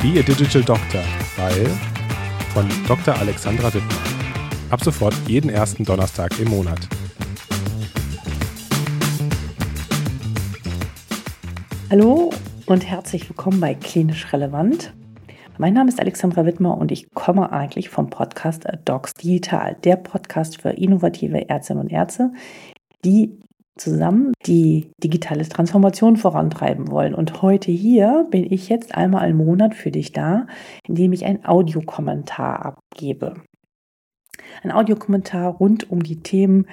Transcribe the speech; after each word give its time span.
Be 0.00 0.20
a 0.20 0.22
Digital 0.22 0.62
Doctor, 0.62 1.02
weil 1.36 1.66
von 2.54 2.68
Dr. 2.86 3.18
Alexandra 3.18 3.74
Wittmann. 3.74 3.98
Ab 4.70 4.80
sofort 4.84 5.12
jeden 5.26 5.50
ersten 5.50 5.84
Donnerstag 5.84 6.38
im 6.38 6.50
Monat. 6.50 6.78
Hallo 11.90 12.30
und 12.66 12.88
herzlich 12.88 13.28
willkommen 13.28 13.58
bei 13.58 13.74
Klinisch 13.74 14.32
Relevant. 14.32 14.94
Mein 15.58 15.74
Name 15.74 15.88
ist 15.88 15.98
Alexandra 15.98 16.46
Wittmer 16.46 16.78
und 16.78 16.92
ich 16.92 17.12
komme 17.12 17.50
eigentlich 17.50 17.88
vom 17.88 18.08
Podcast 18.08 18.68
Docs 18.84 19.14
Digital, 19.14 19.78
der 19.82 19.96
Podcast 19.96 20.62
für 20.62 20.70
innovative 20.70 21.48
Ärztinnen 21.48 21.82
und 21.82 21.90
Ärzte, 21.90 22.30
die 23.04 23.36
zusammen 23.78 24.32
die 24.46 24.90
digitale 25.02 25.48
Transformation 25.48 26.16
vorantreiben 26.16 26.90
wollen. 26.90 27.14
Und 27.14 27.42
heute 27.42 27.70
hier 27.70 28.26
bin 28.30 28.52
ich 28.52 28.68
jetzt 28.68 28.94
einmal 28.94 29.30
im 29.30 29.38
Monat 29.38 29.74
für 29.74 29.90
dich 29.90 30.12
da, 30.12 30.46
indem 30.86 31.12
ich 31.12 31.24
einen 31.24 31.44
Audiokommentar 31.44 32.66
abgebe. 32.66 33.34
Ein 34.62 34.72
Audiokommentar 34.72 35.56
rund 35.56 35.90
um 35.90 36.02
die 36.02 36.20
Themen, 36.22 36.66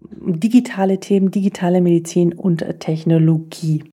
digitale 0.00 0.98
Themen, 0.98 1.30
digitale 1.30 1.80
Medizin 1.80 2.32
und 2.32 2.64
Technologie. 2.80 3.84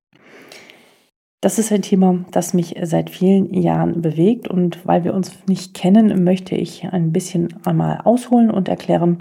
Das 1.42 1.60
ist 1.60 1.72
ein 1.72 1.84
Thema, 1.84 2.26
das 2.32 2.54
mich 2.56 2.76
seit 2.82 3.12
vielen 3.12 3.54
Jahren 3.54 4.02
bewegt 4.02 4.48
und 4.48 4.86
weil 4.88 5.04
wir 5.04 5.14
uns 5.14 5.38
nicht 5.48 5.76
kennen, 5.76 6.24
möchte 6.24 6.56
ich 6.56 6.86
ein 6.86 7.12
bisschen 7.12 7.50
einmal 7.64 8.02
ausholen 8.04 8.50
und 8.50 8.68
erklären, 8.68 9.20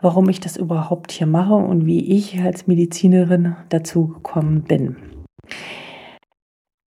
warum 0.00 0.28
ich 0.28 0.40
das 0.40 0.56
überhaupt 0.56 1.12
hier 1.12 1.26
mache 1.26 1.54
und 1.54 1.86
wie 1.86 2.16
ich 2.16 2.40
als 2.40 2.66
Medizinerin 2.66 3.56
dazu 3.68 4.08
gekommen 4.08 4.62
bin. 4.62 4.96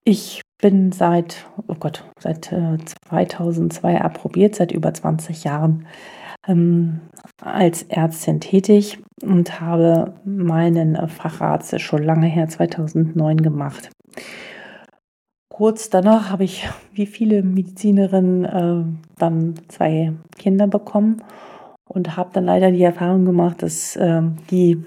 Ich 0.04 0.42
bin 0.62 0.92
seit, 0.92 1.46
oh 1.68 1.76
Gott, 1.80 2.04
seit 2.20 2.52
äh, 2.52 2.78
2002 3.08 4.02
approbiert, 4.02 4.56
seit 4.56 4.72
über 4.72 4.94
20 4.94 5.44
Jahren 5.44 5.88
ähm, 6.48 7.02
als 7.42 7.84
Ärztin 7.84 8.40
tätig 8.40 9.00
und 9.22 9.62
habe 9.62 10.14
meinen 10.26 11.08
Facharzt 11.08 11.80
schon 11.80 12.04
lange 12.04 12.28
her, 12.28 12.48
2009 12.48 13.38
gemacht. 13.38 13.90
Kurz 15.50 15.90
danach 15.90 16.30
habe 16.30 16.46
ich, 16.46 16.68
wie 16.94 17.06
viele 17.06 17.44
Medizinerinnen, 17.44 18.46
äh, 18.46 18.84
dann 19.18 19.56
zwei 19.68 20.14
Kinder 20.38 20.68
bekommen 20.68 21.22
und 21.90 22.16
habe 22.16 22.30
dann 22.34 22.46
leider 22.46 22.72
die 22.72 22.84
Erfahrung 22.84 23.26
gemacht, 23.26 23.62
dass 23.64 23.96
äh, 23.96 24.22
die 24.52 24.84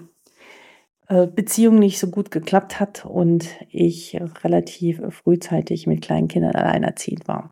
äh, 1.09 1.27
Beziehung 1.27 1.79
nicht 1.79 1.99
so 1.99 2.09
gut 2.09 2.31
geklappt 2.31 2.81
hat 2.81 3.05
und 3.05 3.49
ich 3.69 4.19
relativ 4.45 5.03
frühzeitig 5.11 5.87
mit 5.87 6.01
kleinen 6.01 6.29
Kindern 6.29 6.55
alleinerziehend 6.55 7.27
war. 7.29 7.51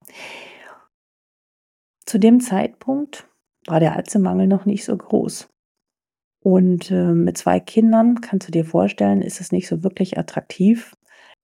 Zu 2.06 2.19
dem 2.19 2.41
Zeitpunkt 2.41 3.28
war 3.66 3.81
der 3.81 3.97
Ärztemangel 3.97 4.47
noch 4.47 4.66
nicht 4.66 4.84
so 4.84 4.97
groß. 4.97 5.49
Und 6.43 6.91
äh, 6.91 7.12
mit 7.12 7.37
zwei 7.37 7.61
Kindern 7.61 8.21
kannst 8.21 8.49
du 8.49 8.53
dir 8.53 8.65
vorstellen, 8.65 9.21
ist 9.21 9.41
es 9.41 9.53
nicht 9.53 9.69
so 9.69 9.82
wirklich 9.82 10.17
attraktiv, 10.17 10.94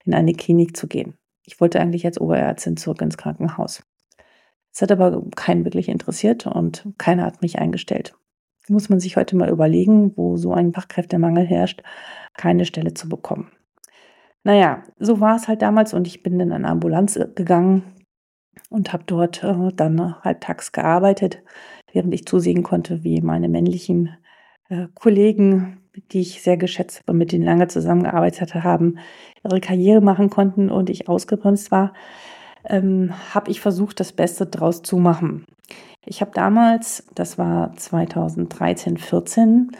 in 0.05 0.13
eine 0.13 0.33
Klinik 0.33 0.75
zu 0.75 0.87
gehen. 0.87 1.15
Ich 1.43 1.61
wollte 1.61 1.79
eigentlich 1.79 2.05
als 2.05 2.19
Oberärztin 2.19 2.77
zurück 2.77 3.01
ins 3.01 3.17
Krankenhaus. 3.17 3.83
Es 4.77 4.81
hat 4.83 4.91
aber 4.91 5.23
keinen 5.35 5.65
wirklich 5.65 5.89
interessiert 5.89 6.45
und 6.45 6.87
keiner 6.99 7.25
hat 7.25 7.41
mich 7.41 7.57
eingestellt. 7.57 8.13
Muss 8.67 8.89
man 8.89 8.99
sich 8.99 9.17
heute 9.17 9.35
mal 9.35 9.49
überlegen, 9.49 10.15
wo 10.15 10.37
so 10.37 10.53
ein 10.53 10.71
Fachkräftemangel 10.71 11.47
herrscht, 11.47 11.81
keine 12.35 12.63
Stelle 12.63 12.93
zu 12.93 13.09
bekommen. 13.09 13.49
Naja, 14.43 14.83
so 14.99 15.19
war 15.19 15.35
es 15.35 15.47
halt 15.47 15.63
damals 15.63 15.95
und 15.95 16.05
ich 16.05 16.21
bin 16.21 16.39
in 16.39 16.51
eine 16.51 16.67
Ambulanz 16.67 17.19
gegangen 17.33 17.91
und 18.69 18.93
habe 18.93 19.03
dort 19.07 19.43
äh, 19.43 19.73
dann 19.75 20.21
halbtags 20.21 20.71
gearbeitet, 20.71 21.41
während 21.91 22.13
ich 22.13 22.27
zusehen 22.27 22.61
konnte, 22.61 23.03
wie 23.03 23.19
meine 23.21 23.49
männlichen 23.49 24.15
äh, 24.69 24.89
Kollegen, 24.93 25.89
die 26.11 26.21
ich 26.21 26.43
sehr 26.43 26.57
geschätzt 26.57 26.99
habe 26.99 27.13
und 27.13 27.17
mit 27.17 27.31
denen 27.31 27.45
lange 27.45 27.67
zusammengearbeitet 27.67 28.53
haben, 28.53 28.99
ihre 29.43 29.59
Karriere 29.59 30.01
machen 30.01 30.29
konnten 30.29 30.69
und 30.69 30.91
ich 30.91 31.09
ausgebremst 31.09 31.71
war 31.71 31.93
ähm, 32.69 33.13
habe 33.33 33.51
ich 33.51 33.61
versucht, 33.61 33.99
das 33.99 34.11
Beste 34.11 34.45
draus 34.45 34.81
zu 34.81 34.97
machen. 34.97 35.45
Ich 36.05 36.21
habe 36.21 36.31
damals, 36.33 37.05
das 37.15 37.37
war 37.37 37.73
2013, 37.75 38.97
14, 38.97 39.71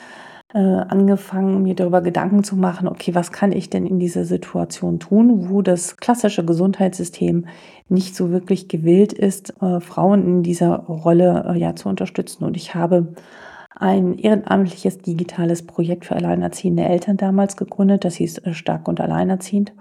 äh, 0.54 0.60
angefangen, 0.60 1.64
mir 1.64 1.76
darüber 1.76 2.02
Gedanken 2.02 2.44
zu 2.44 2.56
machen, 2.56 2.88
okay, 2.88 3.14
was 3.16 3.32
kann 3.32 3.52
ich 3.52 3.70
denn 3.70 3.86
in 3.86 4.00
dieser 4.00 4.26
Situation 4.26 5.00
tun, 5.00 5.50
wo 5.50 5.62
das 5.62 5.98
klassische 5.98 6.46
Gesundheitssystem 6.46 7.48
nicht 7.90 8.16
so 8.16 8.32
wirklich 8.32 8.68
gewillt 8.68 9.14
ist, 9.14 9.62
äh, 9.62 9.80
Frauen 9.80 10.26
in 10.26 10.44
dieser 10.44 10.76
Rolle 10.76 11.46
äh, 11.50 11.60
ja 11.60 11.76
zu 11.76 11.90
unterstützen. 11.90 12.44
Und 12.46 12.56
ich 12.58 12.76
habe 12.76 13.14
ein 13.76 14.18
ehrenamtliches 14.18 15.00
digitales 15.00 15.66
Projekt 15.66 16.06
für 16.06 16.16
alleinerziehende 16.16 16.84
Eltern 16.84 17.18
damals 17.18 17.58
gegründet, 17.58 18.06
das 18.06 18.16
hieß 18.16 18.40
äh, 18.40 18.54
Stark 18.54 18.88
und 18.88 19.00
Alleinerziehend 19.02 19.74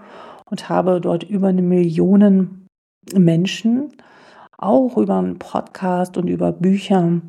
und 0.50 0.68
habe 0.68 1.00
dort 1.00 1.24
über 1.24 1.48
eine 1.48 1.62
Million 1.62 2.65
Menschen, 3.14 3.92
auch 4.58 4.96
über 4.96 5.18
einen 5.18 5.38
Podcast 5.38 6.16
und 6.16 6.28
über 6.28 6.52
Bücher 6.52 7.20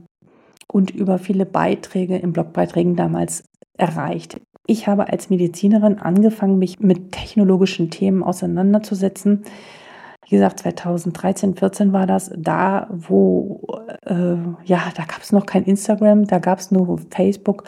und 0.67 0.91
über 0.91 1.17
viele 1.17 1.45
Beiträge 1.45 2.17
in 2.17 2.33
Blogbeiträgen 2.33 2.95
damals 2.95 3.43
erreicht. 3.77 4.39
Ich 4.65 4.87
habe 4.87 5.09
als 5.09 5.29
Medizinerin 5.29 5.99
angefangen, 5.99 6.59
mich 6.59 6.79
mit 6.79 7.13
technologischen 7.13 7.89
Themen 7.89 8.21
auseinanderzusetzen. 8.21 9.43
Wie 10.25 10.35
gesagt, 10.35 10.59
2013, 10.59 11.55
14 11.55 11.93
war 11.93 12.05
das, 12.05 12.31
da 12.35 12.87
wo, 12.91 13.61
äh, 14.05 14.35
ja, 14.65 14.81
da 14.95 15.05
gab 15.05 15.21
es 15.21 15.31
noch 15.31 15.45
kein 15.45 15.63
Instagram, 15.63 16.27
da 16.27 16.39
gab 16.39 16.59
es 16.59 16.69
nur 16.69 16.99
Facebook. 17.09 17.63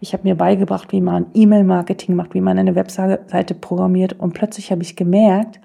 Ich 0.00 0.14
habe 0.14 0.26
mir 0.26 0.34
beigebracht, 0.34 0.92
wie 0.92 1.02
man 1.02 1.26
E-Mail-Marketing 1.34 2.16
macht, 2.16 2.32
wie 2.32 2.40
man 2.40 2.58
eine 2.58 2.74
Webseite 2.74 3.54
programmiert 3.54 4.18
und 4.18 4.32
plötzlich 4.32 4.72
habe 4.72 4.82
ich 4.82 4.96
gemerkt, 4.96 5.60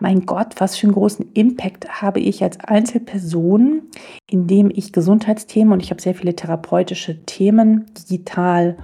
mein 0.00 0.26
Gott, 0.26 0.54
was 0.58 0.76
für 0.76 0.86
einen 0.86 0.94
großen 0.94 1.32
Impact 1.34 2.02
habe 2.02 2.20
ich 2.20 2.42
als 2.42 2.58
Einzelperson, 2.60 3.82
indem 4.28 4.70
ich 4.70 4.92
Gesundheitsthemen 4.92 5.72
und 5.72 5.82
ich 5.82 5.90
habe 5.90 6.02
sehr 6.02 6.14
viele 6.14 6.34
therapeutische 6.34 7.24
Themen 7.24 7.86
digital 7.94 8.76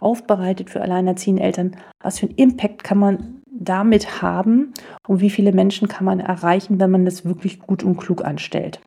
aufbereitet 0.00 0.70
für 0.70 0.82
alleinerziehende 0.82 1.42
Eltern. 1.42 1.76
Was 2.02 2.18
für 2.18 2.26
einen 2.26 2.36
Impact 2.36 2.84
kann 2.84 2.98
man 2.98 3.42
damit 3.50 4.20
haben 4.20 4.74
und 5.08 5.20
wie 5.20 5.30
viele 5.30 5.52
Menschen 5.52 5.88
kann 5.88 6.04
man 6.04 6.20
erreichen, 6.20 6.78
wenn 6.78 6.90
man 6.90 7.04
das 7.04 7.24
wirklich 7.24 7.60
gut 7.60 7.82
und 7.82 7.96
klug 7.96 8.24
anstellt? 8.24 8.80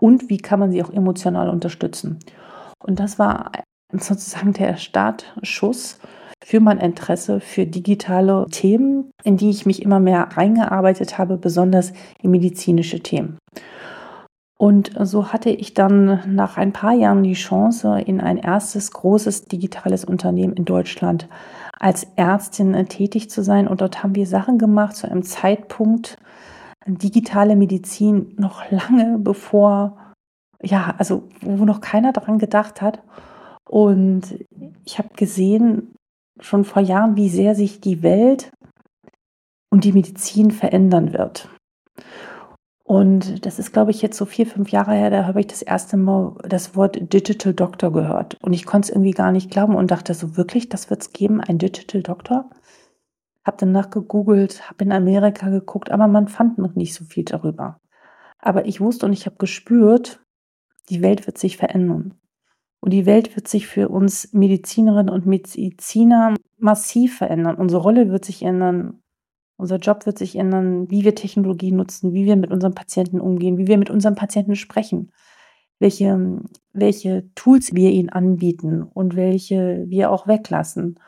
Und 0.00 0.28
wie 0.28 0.38
kann 0.38 0.60
man 0.60 0.70
sie 0.70 0.82
auch 0.82 0.92
emotional 0.92 1.48
unterstützen? 1.48 2.18
Und 2.78 3.00
das 3.00 3.18
war 3.18 3.52
sozusagen 3.92 4.52
der 4.52 4.76
Startschuss 4.76 5.98
für 6.44 6.60
mein 6.60 6.78
Interesse 6.78 7.40
für 7.40 7.66
digitale 7.66 8.46
Themen, 8.50 9.10
in 9.24 9.36
die 9.36 9.50
ich 9.50 9.64
mich 9.64 9.82
immer 9.82 10.00
mehr 10.00 10.28
reingearbeitet 10.32 11.18
habe, 11.18 11.36
besonders 11.36 11.92
in 12.20 12.30
medizinische 12.30 13.00
Themen. 13.00 13.38
Und 14.58 14.92
so 15.00 15.32
hatte 15.32 15.50
ich 15.50 15.74
dann 15.74 16.20
nach 16.26 16.56
ein 16.56 16.72
paar 16.72 16.92
Jahren 16.92 17.24
die 17.24 17.32
Chance, 17.32 18.00
in 18.06 18.20
ein 18.20 18.36
erstes 18.36 18.92
großes 18.92 19.46
digitales 19.46 20.04
Unternehmen 20.04 20.52
in 20.52 20.64
Deutschland 20.64 21.28
als 21.80 22.06
Ärztin 22.14 22.72
tätig 22.86 23.28
zu 23.28 23.42
sein. 23.42 23.66
Und 23.66 23.80
dort 23.80 24.02
haben 24.02 24.14
wir 24.14 24.26
Sachen 24.26 24.58
gemacht 24.58 24.94
zu 24.94 25.10
einem 25.10 25.24
Zeitpunkt, 25.24 26.16
digitale 26.86 27.56
Medizin 27.56 28.34
noch 28.36 28.70
lange 28.70 29.18
bevor, 29.18 29.96
ja, 30.62 30.94
also 30.98 31.28
wo 31.40 31.64
noch 31.64 31.80
keiner 31.80 32.12
daran 32.12 32.38
gedacht 32.38 32.82
hat. 32.82 33.02
Und 33.68 34.44
ich 34.84 34.98
habe 34.98 35.08
gesehen, 35.16 35.91
schon 36.42 36.64
vor 36.64 36.82
Jahren, 36.82 37.16
wie 37.16 37.28
sehr 37.28 37.54
sich 37.54 37.80
die 37.80 38.02
Welt 38.02 38.52
und 39.70 39.84
die 39.84 39.92
Medizin 39.92 40.50
verändern 40.50 41.12
wird. 41.12 41.48
Und 42.84 43.46
das 43.46 43.58
ist, 43.58 43.72
glaube 43.72 43.90
ich, 43.90 44.02
jetzt 44.02 44.18
so 44.18 44.26
vier, 44.26 44.46
fünf 44.46 44.70
Jahre 44.70 44.92
her, 44.92 45.08
da 45.08 45.26
habe 45.26 45.40
ich 45.40 45.46
das 45.46 45.62
erste 45.62 45.96
Mal 45.96 46.36
das 46.46 46.76
Wort 46.76 46.96
Digital 47.12 47.54
Doctor 47.54 47.92
gehört. 47.92 48.36
Und 48.42 48.52
ich 48.52 48.66
konnte 48.66 48.86
es 48.86 48.90
irgendwie 48.90 49.12
gar 49.12 49.32
nicht 49.32 49.50
glauben 49.50 49.76
und 49.76 49.90
dachte 49.90 50.12
so, 50.14 50.36
wirklich, 50.36 50.68
das 50.68 50.90
wird 50.90 51.00
es 51.00 51.12
geben, 51.12 51.40
ein 51.40 51.58
Digital 51.58 52.02
Doctor? 52.02 52.50
Habe 53.46 53.56
danach 53.60 53.90
gegoogelt, 53.90 54.68
habe 54.68 54.84
in 54.84 54.92
Amerika 54.92 55.48
geguckt, 55.48 55.90
aber 55.90 56.06
man 56.06 56.28
fand 56.28 56.58
noch 56.58 56.74
nicht 56.74 56.94
so 56.94 57.04
viel 57.04 57.24
darüber. 57.24 57.80
Aber 58.38 58.66
ich 58.66 58.80
wusste 58.80 59.06
und 59.06 59.12
ich 59.12 59.26
habe 59.26 59.36
gespürt, 59.36 60.20
die 60.90 61.00
Welt 61.00 61.26
wird 61.26 61.38
sich 61.38 61.56
verändern. 61.56 62.20
Und 62.82 62.90
die 62.90 63.06
Welt 63.06 63.36
wird 63.36 63.46
sich 63.46 63.68
für 63.68 63.88
uns 63.88 64.32
Medizinerinnen 64.32 65.08
und 65.08 65.24
Mediziner 65.24 66.34
massiv 66.58 67.16
verändern. 67.16 67.54
Unsere 67.54 67.80
Rolle 67.80 68.10
wird 68.10 68.24
sich 68.24 68.42
ändern. 68.42 69.00
Unser 69.56 69.76
Job 69.76 70.04
wird 70.04 70.18
sich 70.18 70.34
ändern, 70.34 70.90
wie 70.90 71.04
wir 71.04 71.14
Technologie 71.14 71.70
nutzen, 71.70 72.12
wie 72.12 72.24
wir 72.24 72.34
mit 72.34 72.50
unseren 72.50 72.74
Patienten 72.74 73.20
umgehen, 73.20 73.56
wie 73.56 73.68
wir 73.68 73.78
mit 73.78 73.88
unseren 73.88 74.16
Patienten 74.16 74.56
sprechen, 74.56 75.12
welche, 75.78 76.40
welche 76.72 77.32
Tools 77.36 77.72
wir 77.72 77.92
ihnen 77.92 78.08
anbieten 78.08 78.82
und 78.82 79.14
welche 79.14 79.84
wir 79.86 80.10
auch 80.10 80.26
weglassen. 80.26 80.98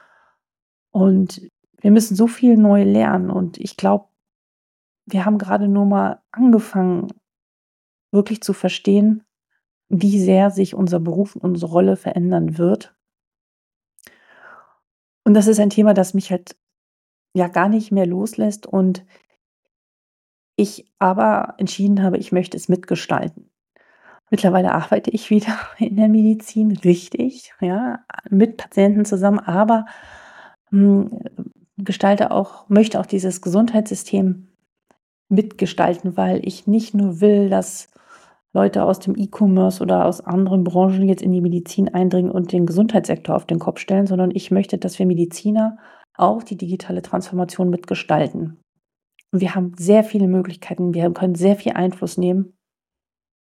Und 0.92 1.42
wir 1.80 1.90
müssen 1.90 2.14
so 2.14 2.28
viel 2.28 2.56
neu 2.56 2.84
lernen. 2.84 3.30
Und 3.30 3.58
ich 3.58 3.76
glaube, 3.76 4.04
wir 5.06 5.24
haben 5.24 5.38
gerade 5.38 5.66
nur 5.66 5.86
mal 5.86 6.22
angefangen, 6.30 7.08
wirklich 8.12 8.42
zu 8.42 8.52
verstehen, 8.52 9.24
wie 10.00 10.18
sehr 10.18 10.50
sich 10.50 10.74
unser 10.74 10.98
Beruf, 10.98 11.36
unsere 11.36 11.70
Rolle 11.70 11.96
verändern 11.96 12.58
wird. 12.58 12.96
Und 15.24 15.34
das 15.34 15.46
ist 15.46 15.60
ein 15.60 15.70
Thema, 15.70 15.94
das 15.94 16.14
mich 16.14 16.30
halt 16.30 16.56
ja 17.32 17.46
gar 17.48 17.68
nicht 17.68 17.92
mehr 17.92 18.06
loslässt 18.06 18.66
und 18.66 19.04
ich 20.56 20.92
aber 20.98 21.54
entschieden 21.58 22.02
habe, 22.02 22.18
ich 22.18 22.32
möchte 22.32 22.56
es 22.56 22.68
mitgestalten. 22.68 23.50
Mittlerweile 24.30 24.72
arbeite 24.72 25.10
ich 25.10 25.30
wieder 25.30 25.56
in 25.78 25.96
der 25.96 26.08
Medizin 26.08 26.72
richtig, 26.72 27.52
ja, 27.60 28.04
mit 28.30 28.56
Patienten 28.56 29.04
zusammen, 29.04 29.38
aber 29.38 29.86
hm, 30.70 31.20
gestalte 31.76 32.32
auch, 32.32 32.68
möchte 32.68 32.98
auch 32.98 33.06
dieses 33.06 33.42
Gesundheitssystem 33.42 34.48
mitgestalten, 35.28 36.16
weil 36.16 36.46
ich 36.46 36.66
nicht 36.66 36.94
nur 36.94 37.20
will, 37.20 37.48
dass 37.48 37.93
Leute 38.54 38.84
aus 38.84 39.00
dem 39.00 39.16
E-Commerce 39.16 39.82
oder 39.82 40.06
aus 40.06 40.20
anderen 40.20 40.62
Branchen 40.62 41.08
jetzt 41.08 41.22
in 41.22 41.32
die 41.32 41.40
Medizin 41.40 41.92
eindringen 41.92 42.30
und 42.30 42.52
den 42.52 42.66
Gesundheitssektor 42.66 43.34
auf 43.34 43.46
den 43.46 43.58
Kopf 43.58 43.80
stellen, 43.80 44.06
sondern 44.06 44.30
ich 44.32 44.52
möchte, 44.52 44.78
dass 44.78 44.98
wir 44.98 45.06
Mediziner 45.06 45.76
auch 46.16 46.44
die 46.44 46.56
digitale 46.56 47.02
Transformation 47.02 47.68
mitgestalten. 47.68 48.60
Und 49.32 49.40
wir 49.40 49.56
haben 49.56 49.72
sehr 49.76 50.04
viele 50.04 50.28
Möglichkeiten, 50.28 50.94
wir 50.94 51.10
können 51.10 51.34
sehr 51.34 51.56
viel 51.56 51.72
Einfluss 51.72 52.16
nehmen 52.16 52.56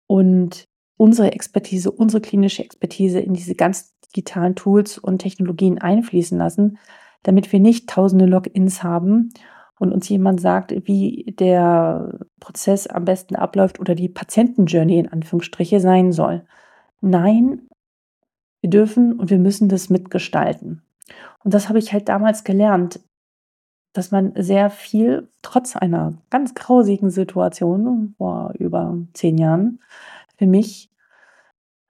und 0.08 0.64
unsere 0.96 1.32
Expertise, 1.32 1.90
unsere 1.90 2.22
klinische 2.22 2.64
Expertise 2.64 3.20
in 3.20 3.34
diese 3.34 3.54
ganz 3.54 3.92
digitalen 4.06 4.54
Tools 4.54 4.96
und 4.96 5.18
Technologien 5.18 5.78
einfließen 5.78 6.38
lassen, 6.38 6.78
damit 7.22 7.52
wir 7.52 7.60
nicht 7.60 7.90
tausende 7.90 8.24
Logins 8.24 8.82
haben 8.82 9.28
und 9.78 9.92
uns 9.92 10.08
jemand 10.08 10.40
sagt, 10.40 10.72
wie 10.86 11.34
der 11.38 12.18
Prozess 12.40 12.86
am 12.86 13.04
besten 13.04 13.36
abläuft 13.36 13.78
oder 13.78 13.94
die 13.94 14.08
Patientenjourney 14.08 14.98
in 14.98 15.08
Anführungsstriche 15.08 15.80
sein 15.80 16.12
soll. 16.12 16.42
Nein, 17.00 17.68
wir 18.60 18.70
dürfen 18.70 19.12
und 19.18 19.30
wir 19.30 19.38
müssen 19.38 19.68
das 19.68 19.90
mitgestalten. 19.90 20.82
Und 21.44 21.54
das 21.54 21.68
habe 21.68 21.78
ich 21.78 21.92
halt 21.92 22.08
damals 22.08 22.42
gelernt, 22.42 23.00
dass 23.92 24.10
man 24.10 24.32
sehr 24.36 24.70
viel, 24.70 25.28
trotz 25.42 25.76
einer 25.76 26.14
ganz 26.30 26.54
grausigen 26.54 27.10
Situation 27.10 28.14
vor 28.18 28.52
über 28.58 28.98
zehn 29.14 29.38
Jahren, 29.38 29.80
für 30.36 30.46
mich 30.46 30.90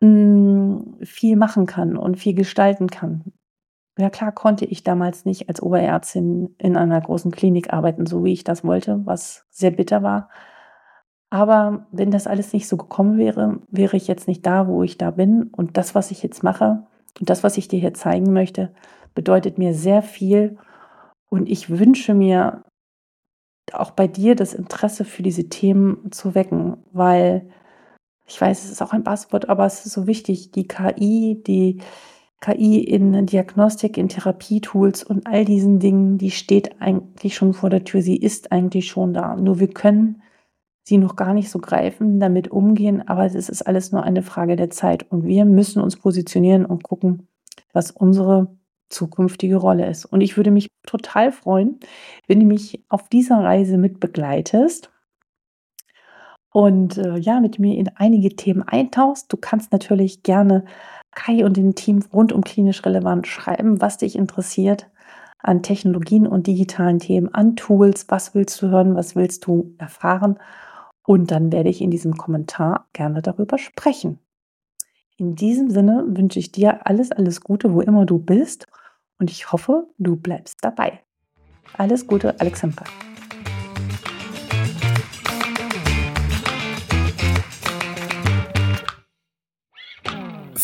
hm, 0.01 0.99
viel 1.03 1.37
machen 1.37 1.67
kann 1.67 1.97
und 1.97 2.17
viel 2.17 2.35
gestalten 2.35 2.89
kann. 2.89 3.33
Ja 3.99 4.11
klar 4.11 4.33
konnte 4.33 4.67
ich 4.67 4.83
damals 4.85 5.25
nicht 5.25 5.49
als 5.49 5.63
Oberärztin 5.63 6.55
in 6.59 6.77
einer 6.77 7.01
großen 7.01 7.31
Klinik 7.31 7.73
arbeiten, 7.73 8.07
so 8.07 8.25
wie 8.25 8.33
ich 8.33 8.45
das 8.45 8.63
wollte, 8.63 9.01
was 9.07 9.47
sehr 9.51 9.71
bitter 9.71 10.03
war. 10.03 10.29
Aber 11.31 11.87
wenn 11.93 12.11
das 12.11 12.27
alles 12.27 12.53
nicht 12.53 12.69
so 12.69 12.77
gekommen 12.77 13.19
wäre, 13.19 13.61
wäre 13.69 13.97
ich 13.97 14.07
jetzt 14.07 14.29
nicht 14.29 14.45
da, 14.47 14.69
wo 14.69 14.83
ich 14.83 14.99
da 14.99 15.11
bin. 15.11 15.45
Und 15.45 15.77
das, 15.77 15.95
was 15.95 16.11
ich 16.11 16.23
jetzt 16.23 16.43
mache 16.43 16.87
und 17.19 17.31
das, 17.31 17.43
was 17.43 17.57
ich 17.57 17.69
dir 17.69 17.81
hier 17.81 17.95
zeigen 17.95 18.33
möchte, 18.33 18.75
bedeutet 19.15 19.59
mir 19.59 19.75
sehr 19.75 20.03
viel. 20.03 20.59
Und 21.31 21.49
ich 21.49 21.71
wünsche 21.71 22.15
mir 22.15 22.63
auch 23.73 23.91
bei 23.91 24.07
dir 24.07 24.37
das 24.37 24.55
Interesse 24.55 25.05
für 25.05 25.23
diese 25.23 25.49
Themen 25.49 26.13
zu 26.13 26.35
wecken, 26.35 26.77
weil 26.93 27.49
ich 28.27 28.41
weiß, 28.41 28.65
es 28.65 28.71
ist 28.71 28.83
auch 28.83 28.93
ein 28.93 29.05
Passwort, 29.05 29.49
aber 29.49 29.67
es 29.67 29.87
ist 29.87 29.93
so 29.95 30.07
wichtig, 30.07 30.53
die 30.53 30.69
KI, 30.69 31.43
die 31.47 31.81
KI 32.41 32.81
in 32.81 33.27
Diagnostik, 33.27 33.97
in 33.97 34.09
Therapietools 34.09 35.03
und 35.03 35.27
all 35.27 35.45
diesen 35.45 35.79
Dingen, 35.79 36.19
die 36.19 36.31
steht 36.31 36.81
eigentlich 36.81 37.35
schon 37.35 37.55
vor 37.55 37.71
der 37.71 37.85
Tür. 37.85 38.03
Sie 38.03 38.17
ist 38.17 38.53
eigentlich 38.53 38.89
schon 38.89 39.15
da. 39.15 39.37
Nur 39.37 39.59
wir 39.59 39.69
können 39.69 40.23
sie 40.83 40.99
noch 40.99 41.17
gar 41.17 41.35
nicht 41.35 41.51
so 41.51 41.59
greifen, 41.59 42.21
damit 42.21 42.49
umgehen, 42.49 43.07
aber 43.09 43.25
es 43.25 43.35
ist 43.35 43.63
alles 43.63 43.91
nur 43.91 44.03
eine 44.05 44.23
Frage 44.23 44.57
der 44.57 44.71
Zeit. 44.71 45.11
Und 45.11 45.25
wir 45.25 45.45
müssen 45.45 45.83
uns 45.83 45.97
positionieren 45.97 46.67
und 46.67 46.85
gucken, 46.85 47.29
was 47.73 47.91
unsere 47.91 48.57
zukünftige 48.89 49.57
Rolle 49.57 49.87
ist. 49.87 50.05
Und 50.05 50.21
ich 50.21 50.37
würde 50.37 50.51
mich 50.51 50.69
total 50.87 51.33
freuen, 51.33 51.81
wenn 52.29 52.41
du 52.41 52.47
mich 52.47 52.85
auf 52.89 53.09
dieser 53.09 53.39
Reise 53.43 53.79
mit 53.79 53.99
begleitest 53.99 54.91
und 56.53 56.97
äh, 56.97 57.19
ja, 57.19 57.41
mit 57.41 57.59
mir 57.59 57.77
in 57.77 57.91
einige 57.97 58.37
Themen 58.37 58.63
eintauchst. 58.63 59.33
Du 59.33 59.37
kannst 59.37 59.73
natürlich 59.73 60.23
gerne 60.23 60.65
Kai 61.17 61.45
und 61.45 61.57
dem 61.57 61.75
Team 61.75 62.05
rund 62.13 62.33
um 62.33 62.43
klinisch 62.43 62.85
relevant 62.85 63.27
schreiben, 63.27 63.81
was 63.81 63.99
dich 63.99 64.15
interessiert 64.15 64.89
an 65.39 65.63
Technologien 65.63 66.27
und 66.27 66.47
digitalen 66.47 66.99
Themen, 66.99 67.33
an 67.33 67.57
Tools, 67.57 68.07
was 68.09 68.35
willst 68.35 68.61
du 68.61 68.69
hören, 68.69 68.97
was 68.97 69.17
willst 69.17 69.47
du 69.47 69.75
erfahren. 69.79 70.39
Und 71.07 71.31
dann 71.31 71.53
werde 71.53 71.69
ich 71.69 71.81
in 71.81 71.91
diesem 71.91 72.17
Kommentar 72.17 72.89
gerne 72.93 73.23
darüber 73.23 73.59
sprechen. 73.59 74.19
In 75.17 75.37
diesem 75.37 75.71
Sinne 75.71 76.05
wünsche 76.09 76.39
ich 76.39 76.53
dir 76.53 76.87
alles, 76.87 77.13
alles 77.13 77.41
Gute, 77.41 77.73
wo 77.73 77.81
immer 77.81 78.07
du 78.07 78.19
bist. 78.19 78.67
Und 79.19 79.31
ich 79.31 79.53
hoffe, 79.53 79.87
du 79.99 80.17
bleibst 80.17 80.59
dabei. 80.63 81.01
Alles 81.79 82.07
Gute, 82.07 82.39
Alexandra. 82.41 82.85